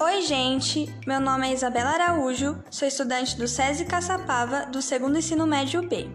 Oi, 0.00 0.22
gente! 0.22 0.88
Meu 1.04 1.18
nome 1.18 1.48
é 1.48 1.52
Isabela 1.52 1.90
Araújo, 1.90 2.56
sou 2.70 2.86
estudante 2.86 3.36
do 3.36 3.48
SESI 3.48 3.84
Caçapava 3.84 4.64
do 4.66 4.80
segundo 4.80 5.18
ensino 5.18 5.44
médio 5.44 5.82
B. 5.88 6.08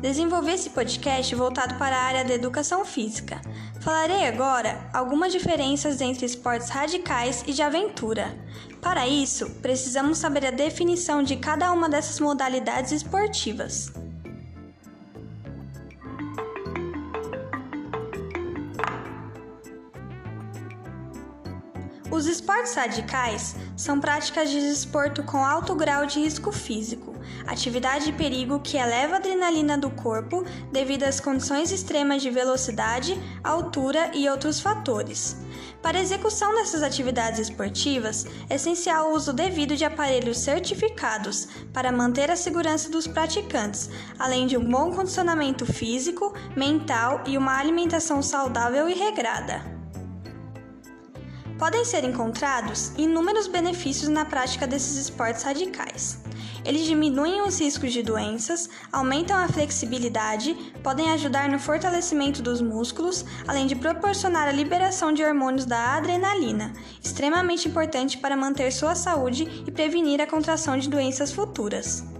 Desenvolvi 0.00 0.52
esse 0.52 0.70
podcast 0.70 1.34
voltado 1.34 1.74
para 1.74 1.96
a 1.96 2.02
área 2.04 2.24
da 2.24 2.34
educação 2.34 2.84
física. 2.84 3.40
Falarei 3.80 4.28
agora 4.28 4.88
algumas 4.92 5.32
diferenças 5.32 6.00
entre 6.00 6.24
esportes 6.24 6.68
radicais 6.68 7.42
e 7.48 7.52
de 7.52 7.62
aventura. 7.62 8.32
Para 8.80 9.08
isso, 9.08 9.50
precisamos 9.60 10.18
saber 10.18 10.46
a 10.46 10.52
definição 10.52 11.20
de 11.20 11.34
cada 11.34 11.72
uma 11.72 11.88
dessas 11.88 12.20
modalidades 12.20 12.92
esportivas. 12.92 13.92
Os 22.08 22.26
esportes 22.26 22.74
radicais 22.74 23.56
são 23.76 23.98
práticas 23.98 24.48
de 24.48 24.60
desporto 24.60 25.24
com 25.24 25.44
alto 25.44 25.74
grau 25.74 26.06
de 26.06 26.20
risco 26.20 26.52
físico, 26.52 27.14
atividade 27.46 28.04
de 28.04 28.12
perigo 28.12 28.60
que 28.60 28.76
eleva 28.76 29.14
a 29.14 29.18
adrenalina 29.18 29.76
do 29.76 29.90
corpo 29.90 30.44
devido 30.70 31.02
às 31.02 31.18
condições 31.18 31.72
extremas 31.72 32.22
de 32.22 32.30
velocidade, 32.30 33.20
altura 33.42 34.12
e 34.14 34.28
outros 34.28 34.60
fatores. 34.60 35.36
Para 35.82 35.98
a 35.98 36.00
execução 36.00 36.54
dessas 36.54 36.82
atividades 36.82 37.40
esportivas, 37.40 38.24
é 38.48 38.54
essencial 38.54 39.10
o 39.10 39.14
uso 39.14 39.32
devido 39.32 39.76
de 39.76 39.84
aparelhos 39.84 40.38
certificados 40.38 41.48
para 41.72 41.90
manter 41.90 42.30
a 42.30 42.36
segurança 42.36 42.88
dos 42.88 43.08
praticantes, 43.08 43.90
além 44.16 44.46
de 44.46 44.56
um 44.56 44.64
bom 44.64 44.92
condicionamento 44.92 45.66
físico, 45.66 46.32
mental 46.56 47.24
e 47.26 47.36
uma 47.36 47.58
alimentação 47.58 48.22
saudável 48.22 48.88
e 48.88 48.94
regrada 48.94 49.75
podem 51.58 51.84
ser 51.84 52.04
encontrados 52.04 52.92
inúmeros 52.96 53.46
benefícios 53.46 54.08
na 54.08 54.24
prática 54.24 54.66
desses 54.66 54.96
esportes 54.96 55.42
radicais. 55.42 56.18
Eles 56.64 56.84
diminuem 56.84 57.42
os 57.42 57.60
riscos 57.60 57.92
de 57.92 58.02
doenças, 58.02 58.68
aumentam 58.92 59.36
a 59.36 59.48
flexibilidade, 59.48 60.54
podem 60.82 61.10
ajudar 61.12 61.48
no 61.48 61.58
fortalecimento 61.58 62.42
dos 62.42 62.60
músculos, 62.60 63.24
além 63.46 63.66
de 63.66 63.76
proporcionar 63.76 64.48
a 64.48 64.52
liberação 64.52 65.12
de 65.12 65.22
hormônios 65.22 65.64
da 65.64 65.94
adrenalina, 65.94 66.72
extremamente 67.02 67.68
importante 67.68 68.18
para 68.18 68.36
manter 68.36 68.72
sua 68.72 68.94
saúde 68.94 69.62
e 69.66 69.70
prevenir 69.70 70.20
a 70.20 70.26
contração 70.26 70.76
de 70.76 70.88
doenças 70.88 71.30
futuras. 71.30 72.15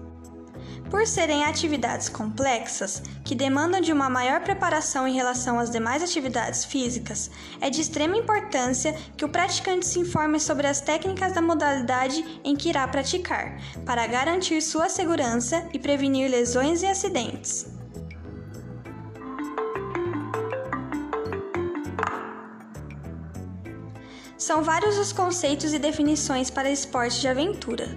Por 0.96 1.06
serem 1.06 1.44
atividades 1.44 2.08
complexas, 2.08 3.02
que 3.22 3.34
demandam 3.34 3.82
de 3.82 3.92
uma 3.92 4.08
maior 4.08 4.40
preparação 4.40 5.06
em 5.06 5.14
relação 5.14 5.58
às 5.58 5.68
demais 5.68 6.02
atividades 6.02 6.64
físicas, 6.64 7.30
é 7.60 7.68
de 7.68 7.82
extrema 7.82 8.16
importância 8.16 8.94
que 9.14 9.22
o 9.22 9.28
praticante 9.28 9.86
se 9.86 9.98
informe 9.98 10.40
sobre 10.40 10.66
as 10.66 10.80
técnicas 10.80 11.34
da 11.34 11.42
modalidade 11.42 12.40
em 12.42 12.56
que 12.56 12.70
irá 12.70 12.88
praticar, 12.88 13.60
para 13.84 14.06
garantir 14.06 14.62
sua 14.62 14.88
segurança 14.88 15.68
e 15.70 15.78
prevenir 15.78 16.30
lesões 16.30 16.82
e 16.82 16.86
acidentes. 16.86 17.75
São 24.38 24.62
vários 24.62 24.98
os 24.98 25.12
conceitos 25.12 25.72
e 25.72 25.78
definições 25.78 26.50
para 26.50 26.70
esporte 26.70 27.20
de 27.20 27.28
aventura. 27.28 27.96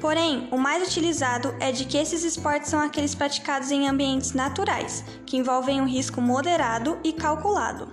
Porém, 0.00 0.48
o 0.52 0.58
mais 0.58 0.86
utilizado 0.86 1.54
é 1.58 1.72
de 1.72 1.84
que 1.84 1.96
esses 1.96 2.22
esportes 2.22 2.70
são 2.70 2.80
aqueles 2.80 3.14
praticados 3.14 3.70
em 3.70 3.88
ambientes 3.88 4.32
naturais, 4.32 5.02
que 5.24 5.36
envolvem 5.36 5.80
um 5.80 5.88
risco 5.88 6.20
moderado 6.20 6.98
e 7.02 7.12
calculado. 7.12 7.88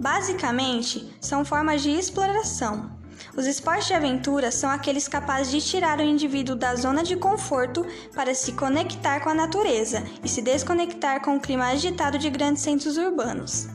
Basicamente, 0.00 1.14
são 1.20 1.44
formas 1.44 1.82
de 1.82 1.90
exploração. 1.90 2.90
Os 3.36 3.46
esportes 3.46 3.86
de 3.86 3.94
aventura 3.94 4.50
são 4.50 4.68
aqueles 4.70 5.06
capazes 5.06 5.52
de 5.52 5.60
tirar 5.60 5.98
o 5.98 6.02
indivíduo 6.02 6.56
da 6.56 6.74
zona 6.74 7.02
de 7.02 7.16
conforto 7.16 7.86
para 8.14 8.34
se 8.34 8.52
conectar 8.52 9.20
com 9.20 9.28
a 9.28 9.34
natureza 9.34 10.02
e 10.22 10.28
se 10.28 10.42
desconectar 10.42 11.22
com 11.22 11.36
o 11.36 11.40
clima 11.40 11.68
agitado 11.68 12.18
de 12.18 12.28
grandes 12.30 12.62
centros 12.62 12.96
urbanos. 12.96 13.68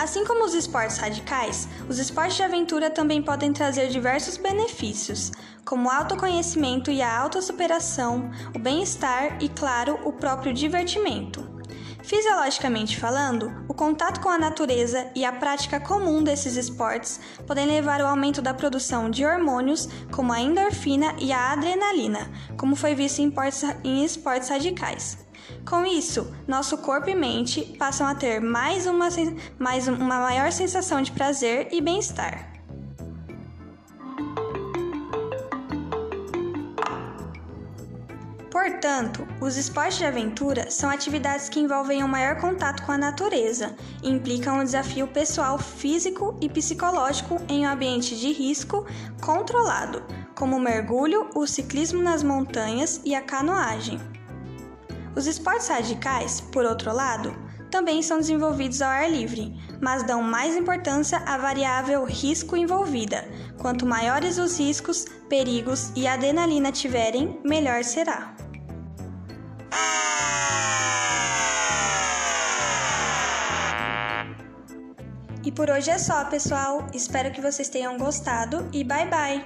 Assim 0.00 0.24
como 0.24 0.46
os 0.46 0.54
esportes 0.54 0.96
radicais, 0.96 1.68
os 1.86 1.98
esportes 1.98 2.34
de 2.34 2.42
aventura 2.42 2.88
também 2.88 3.20
podem 3.20 3.52
trazer 3.52 3.88
diversos 3.88 4.38
benefícios, 4.38 5.30
como 5.62 5.88
o 5.88 5.92
autoconhecimento 5.92 6.90
e 6.90 7.02
a 7.02 7.18
autossuperação, 7.18 8.30
o 8.56 8.58
bem-estar 8.58 9.36
e, 9.42 9.48
claro, 9.50 10.00
o 10.02 10.10
próprio 10.10 10.54
divertimento. 10.54 11.46
Fisiologicamente 12.02 12.98
falando, 12.98 13.52
o 13.68 13.74
contato 13.74 14.22
com 14.22 14.30
a 14.30 14.38
natureza 14.38 15.06
e 15.14 15.22
a 15.22 15.32
prática 15.32 15.78
comum 15.78 16.24
desses 16.24 16.56
esportes 16.56 17.20
podem 17.46 17.66
levar 17.66 18.00
ao 18.00 18.08
aumento 18.08 18.40
da 18.40 18.54
produção 18.54 19.10
de 19.10 19.26
hormônios 19.26 19.86
como 20.10 20.32
a 20.32 20.40
endorfina 20.40 21.14
e 21.18 21.30
a 21.30 21.52
adrenalina, 21.52 22.30
como 22.56 22.74
foi 22.74 22.94
visto 22.94 23.20
em 23.84 24.02
esportes 24.02 24.48
radicais. 24.48 25.18
Com 25.68 25.84
isso, 25.84 26.32
nosso 26.46 26.78
corpo 26.78 27.08
e 27.10 27.14
mente 27.14 27.62
passam 27.78 28.06
a 28.06 28.14
ter 28.14 28.40
mais 28.40 28.86
uma, 28.86 29.08
mais 29.58 29.88
uma 29.88 30.18
maior 30.18 30.50
sensação 30.50 31.00
de 31.02 31.12
prazer 31.12 31.68
e 31.70 31.80
bem-estar. 31.80 32.50
Portanto, 38.50 39.26
os 39.40 39.56
esportes 39.56 39.98
de 39.98 40.04
aventura 40.04 40.70
são 40.70 40.90
atividades 40.90 41.48
que 41.48 41.60
envolvem 41.60 42.02
um 42.02 42.08
maior 42.08 42.40
contato 42.40 42.82
com 42.84 42.92
a 42.92 42.98
natureza 42.98 43.74
e 44.02 44.10
implicam 44.10 44.58
um 44.58 44.64
desafio 44.64 45.06
pessoal 45.06 45.58
físico 45.58 46.36
e 46.40 46.48
psicológico 46.48 47.40
em 47.48 47.66
um 47.66 47.70
ambiente 47.70 48.14
de 48.16 48.32
risco 48.32 48.86
controlado, 49.22 50.02
como 50.34 50.56
o 50.56 50.60
mergulho, 50.60 51.30
o 51.34 51.46
ciclismo 51.46 52.02
nas 52.02 52.22
montanhas 52.22 53.00
e 53.04 53.14
a 53.14 53.22
canoagem. 53.22 54.00
Os 55.16 55.26
esportes 55.26 55.68
radicais, 55.68 56.40
por 56.40 56.64
outro 56.64 56.92
lado, 56.94 57.34
também 57.70 58.02
são 58.02 58.18
desenvolvidos 58.18 58.82
ao 58.82 58.90
ar 58.90 59.10
livre, 59.10 59.54
mas 59.80 60.02
dão 60.02 60.22
mais 60.22 60.56
importância 60.56 61.18
à 61.18 61.38
variável 61.38 62.04
risco 62.04 62.56
envolvida. 62.56 63.24
Quanto 63.58 63.86
maiores 63.86 64.38
os 64.38 64.58
riscos, 64.58 65.04
perigos 65.28 65.92
e 65.94 66.06
adrenalina 66.06 66.72
tiverem, 66.72 67.40
melhor 67.44 67.84
será. 67.84 68.34
E 75.44 75.50
por 75.50 75.70
hoje 75.70 75.90
é 75.90 75.98
só, 75.98 76.24
pessoal. 76.26 76.86
Espero 76.92 77.32
que 77.32 77.40
vocês 77.40 77.68
tenham 77.68 77.96
gostado 77.96 78.68
e 78.72 78.84
bye 78.84 79.08
bye! 79.08 79.44